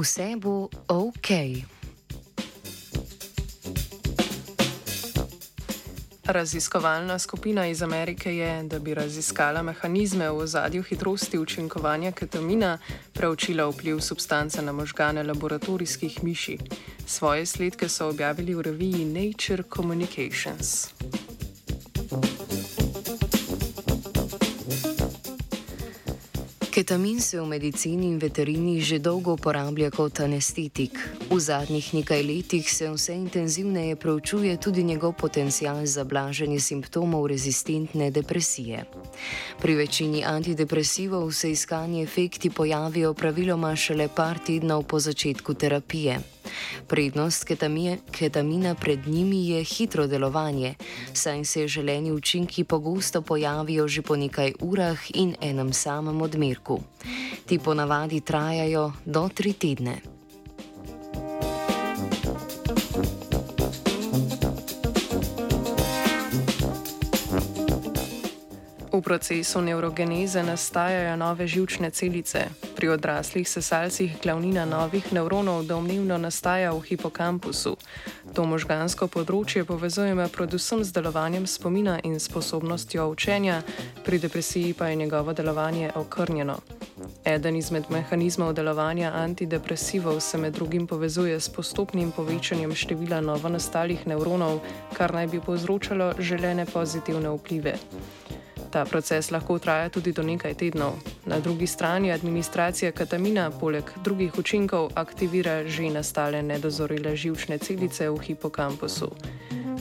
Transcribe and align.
Vse 0.00 0.36
bo 0.36 0.68
ok. 0.88 1.28
Raziskovalna 6.24 7.18
skupina 7.18 7.66
iz 7.66 7.82
Amerike 7.82 8.36
je, 8.36 8.62
da 8.62 8.78
bi 8.78 8.94
raziskala 8.94 9.62
mehanizme 9.62 10.30
v 10.30 10.46
zadju 10.46 10.82
hitrosti 10.82 11.38
učinkovanja 11.38 12.12
ketamina, 12.12 12.78
preučila 13.12 13.68
vpliv 13.70 14.00
substance 14.00 14.62
na 14.62 14.72
možgane 14.72 15.22
laboratorijskih 15.22 16.24
miši. 16.24 16.58
Svoje 17.06 17.42
izsledke 17.42 17.88
so 17.88 18.08
objavili 18.08 18.54
v 18.54 18.62
reviji 18.62 19.04
Nature 19.04 19.62
Communications. 19.76 20.88
Ketamin 26.74 27.20
se 27.20 27.38
v 27.40 27.46
medicini 27.46 28.06
in 28.10 28.18
veterini 28.18 28.82
že 28.82 28.98
dolgo 28.98 29.38
uporablja 29.38 29.94
kot 29.94 30.18
anestetik. 30.26 30.98
V 31.30 31.38
zadnjih 31.38 31.94
nekaj 31.94 32.22
letih 32.26 32.66
se 32.66 32.90
vse 32.90 33.14
intenzivneje 33.14 33.94
preučuje 33.94 34.58
tudi 34.58 34.82
njegov 34.82 35.14
potencial 35.14 35.86
za 35.86 36.02
blaženje 36.04 36.58
simptomov 36.58 37.30
rezistentne 37.30 38.10
depresije. 38.10 38.90
Pri 39.62 39.74
večini 39.74 40.26
antidepresivov 40.26 41.30
se 41.30 41.54
iskanje 41.54 42.02
efekti 42.02 42.50
pojavijo 42.50 43.14
praviloma 43.14 43.76
šele 43.76 44.08
par 44.10 44.42
tednov 44.42 44.82
po 44.82 44.98
začetku 44.98 45.54
terapije. 45.54 46.33
Prednost 46.88 47.44
ketamije, 47.44 47.98
ketamina 48.10 48.74
pred 48.74 49.06
njimi 49.06 49.48
je 49.48 49.64
hitro 49.64 50.06
delovanje, 50.06 50.74
saj 51.12 51.44
se 51.44 51.68
želeni 51.68 52.12
učinki 52.12 52.64
pogosto 52.64 53.22
pojavijo 53.22 53.88
že 53.88 54.02
po 54.02 54.16
nekaj 54.16 54.52
urah 54.60 54.98
in 55.14 55.34
enem 55.40 55.72
samem 55.72 56.22
odmerku. 56.22 56.80
Ti 57.46 57.58
ponavadi 57.58 58.20
trajajo 58.20 58.92
do 59.04 59.28
tri 59.34 59.52
tedne. 59.52 60.13
V 68.94 69.02
procesu 69.02 69.58
neurogeneze 69.60 70.42
nastajajo 70.42 71.16
nove 71.16 71.46
žilčne 71.46 71.90
celice. 71.90 72.44
Pri 72.76 72.88
odraslih 72.88 73.48
sesalcih 73.48 74.12
glavnina 74.22 74.64
novih 74.64 75.12
nevronov 75.12 75.66
domnevno 75.66 76.18
nastaja 76.18 76.70
v 76.70 76.78
hipokampusu. 76.80 77.74
To 78.38 78.44
možgansko 78.46 79.08
področje 79.10 79.64
povezujemo 79.66 80.28
predvsem 80.30 80.84
z 80.86 80.94
delovanjem 80.94 81.46
spomina 81.46 81.98
in 82.06 82.20
sposobnostjo 82.22 83.08
učenja, 83.10 83.64
pri 84.06 84.22
depresiji 84.22 84.78
pa 84.78 84.92
je 84.92 85.02
njegovo 85.02 85.34
delovanje 85.34 85.90
okrnjeno. 85.94 86.60
Eden 87.26 87.56
izmed 87.56 87.90
mehanizmov 87.90 88.54
delovanja 88.54 89.10
antidepresivov 89.10 90.20
se 90.20 90.38
med 90.38 90.54
drugim 90.54 90.86
povezuje 90.86 91.40
s 91.40 91.50
postopnim 91.50 92.14
povečanjem 92.14 92.74
števila 92.74 93.20
novonastalih 93.20 94.06
nevronov, 94.06 94.62
kar 94.94 95.14
naj 95.14 95.26
bi 95.34 95.42
povzročalo 95.42 96.14
želene 96.22 96.66
pozitivne 96.66 97.34
vplive. 97.34 97.74
Ta 98.74 98.82
proces 98.84 99.30
lahko 99.30 99.54
traja 99.62 99.86
tudi 99.88 100.10
do 100.10 100.22
nekaj 100.26 100.54
tednov. 100.58 100.98
Na 101.30 101.38
drugi 101.38 101.66
strani 101.66 102.10
administracija 102.12 102.90
ketamina 102.92 103.46
poleg 103.50 103.86
drugih 104.02 104.34
učinkov 104.38 104.90
aktivira 104.98 105.62
že 105.62 105.94
nastale 105.94 106.42
nedozorele 106.42 107.14
živčne 107.16 107.58
celice 107.58 108.10
v 108.10 108.18
hipokampusu. 108.18 109.14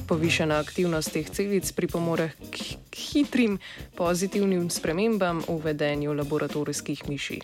Povišena 0.07 0.61
aktivnost 0.61 1.09
teh 1.09 1.25
celic 1.25 1.71
pripomore 1.73 2.37
k 2.53 2.93
hitrim 2.93 3.57
pozitivnim 3.97 4.69
spremembam 4.69 5.41
v 5.47 5.57
vedenju 5.73 6.13
laboratorijskih 6.13 7.09
miši. 7.09 7.41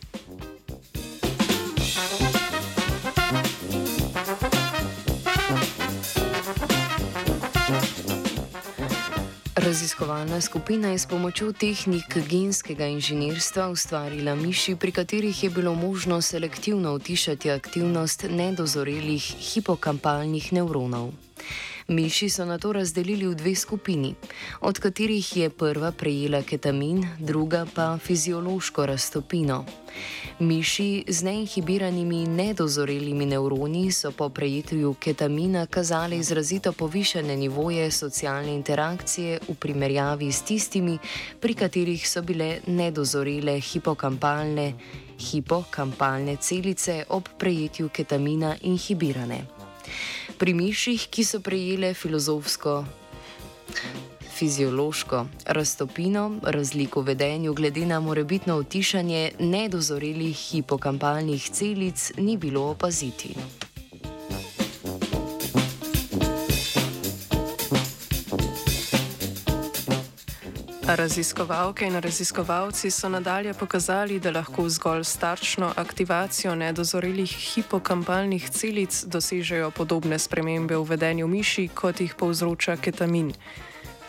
Raziskovalna 9.60 10.42
skupina 10.42 10.88
je 10.88 11.00
s 11.00 11.06
pomočjo 11.06 11.52
tehnik 11.52 12.16
genskega 12.30 12.86
inženirstva 12.88 13.68
ustvarila 13.70 14.36
miši, 14.36 14.76
pri 14.76 14.92
katerih 14.92 15.44
je 15.44 15.50
bilo 15.50 15.76
možno 15.76 16.22
selektivno 16.22 16.94
utišati 16.94 17.52
aktivnost 17.52 18.24
nedozorelih 18.30 19.20
hipokampalnih 19.20 20.54
nevronov. 20.54 21.12
Miši 21.90 22.30
so 22.30 22.46
na 22.46 22.58
to 22.58 22.70
razdelili 22.74 23.26
v 23.28 23.36
dve 23.36 23.56
skupini, 23.56 24.16
od 24.62 24.80
katerih 24.80 25.38
je 25.38 25.50
prva 25.50 25.92
prejela 25.92 26.42
ketamin, 26.42 27.08
druga 27.20 27.66
pa 27.76 27.98
fiziološko 27.98 28.86
raztopino. 28.86 29.66
Miši 30.40 31.04
z 31.08 31.24
neinhibiranimi 31.24 32.28
nedozorelimi 32.28 33.26
nevroni 33.26 33.92
so 33.92 34.12
po 34.12 34.30
prejetju 34.30 34.94
ketamina 35.00 35.66
kazali 35.66 36.18
izrazito 36.18 36.72
povišene 36.74 37.36
nivoje 37.36 37.92
socialne 37.92 38.54
interakcije 38.54 39.40
v 39.50 39.56
primerjavi 39.56 40.32
s 40.32 40.42
tistimi, 40.42 40.98
pri 41.40 41.54
katerih 41.54 42.10
so 42.10 42.22
bile 42.22 42.60
nedozorele 42.68 43.60
hipokampalne, 43.60 44.74
hipokampalne 45.32 46.36
celice 46.36 47.04
ob 47.10 47.30
prejetju 47.38 47.90
ketamina 47.90 48.56
inhibirane 48.62 49.42
pri 50.40 50.54
miših, 50.56 51.10
ki 51.12 51.24
so 51.28 51.42
prejele 51.44 51.94
filozofsko. 51.94 52.86
Fiziološko 54.40 55.26
raztopino, 55.46 56.40
razliko 56.44 57.02
v 57.02 57.12
vedenju 57.12 57.54
glede 57.54 57.84
na 57.86 58.00
morebitno 58.00 58.56
utišanje 58.58 59.32
nedozorelih 59.40 60.38
hipokampalnih 60.38 61.50
celic 61.52 62.12
ni 62.18 62.38
bilo 62.38 62.70
opaziti. 62.72 63.36
Raziskovalke 70.90 71.86
in 71.86 72.02
raziskovalci 72.02 72.92
so 72.92 73.10
nadalje 73.10 73.54
pokazali, 73.54 74.20
da 74.20 74.32
lahko 74.32 74.70
zgolj 74.70 75.04
starčno 75.04 75.74
aktivacijo 75.76 76.56
nedozorelih 76.56 77.30
hipokampalnih 77.30 78.50
celic 78.50 79.04
dosežejo 79.06 79.70
podobne 79.72 80.20
spremembe 80.20 80.78
v 80.78 80.84
vedenju 80.84 81.28
miši, 81.28 81.68
kot 81.68 82.02
jih 82.02 82.16
povzroča 82.16 82.76
ketamin. 82.82 83.34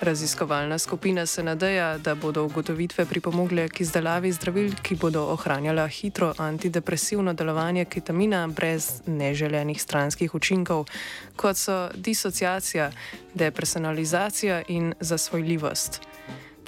Raziskovalna 0.00 0.78
skupina 0.78 1.26
se 1.26 1.42
nadeja, 1.42 1.98
da 1.98 2.14
bodo 2.14 2.44
ugotovitve 2.44 3.04
pripomogle 3.04 3.68
k 3.68 3.80
izdelavi 3.80 4.32
zdravil, 4.32 4.72
ki 4.82 4.94
bodo 4.94 5.26
ohranjala 5.36 5.86
hitro 5.86 6.32
antidepresivno 6.38 7.32
delovanje 7.32 7.84
ketamina 7.84 8.46
brez 8.48 9.02
neželenih 9.06 9.82
stranskih 9.82 10.34
učinkov, 10.34 10.86
kot 11.36 11.56
so 11.56 11.88
disociacija, 11.94 12.90
depersonalizacija 13.34 14.62
in 14.68 14.94
zasvojljivost. 15.00 16.00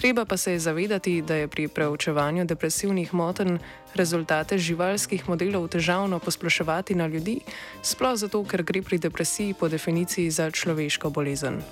Treba 0.03 0.25
pa 0.25 0.37
se 0.37 0.53
je 0.53 0.59
zavedati, 0.59 1.23
da 1.23 1.35
je 1.35 1.49
pri 1.49 1.69
preučevanju 1.69 2.45
depresivnih 2.45 3.15
motenj 3.15 3.59
rezultate 3.95 4.59
živalskih 4.59 5.29
modelov 5.29 5.69
težavno 5.69 6.19
posploševati 6.19 6.95
na 6.95 7.07
ljudi, 7.07 7.37
sploh 7.83 8.17
zato, 8.19 8.43
ker 8.45 8.65
gre 8.67 8.83
pri 8.83 8.99
depresiji 8.99 9.55
po 9.55 9.69
definiciji 9.69 10.31
za 10.31 10.51
človeško 10.51 11.11
bolezen. 11.11 11.63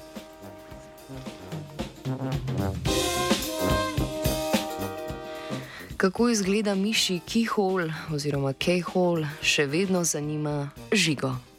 Kako 5.97 6.29
izgleda 6.29 6.75
miši 6.75 7.21
keyhole 7.27 7.91
oziroma 8.15 8.55
keyhole, 8.55 9.27
še 9.43 9.67
vedno 9.67 10.05
zanima 10.05 10.71
žigo. 10.93 11.50